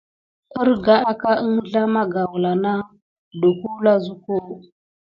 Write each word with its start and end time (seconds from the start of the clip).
Ərga 0.61 0.95
aka 1.11 1.31
əŋslah 1.43 1.87
magaoula 1.93 2.41
las 2.43 2.61
na 2.63 2.73
don 3.39 3.55
wula 3.59 3.93
duko. 4.05 4.35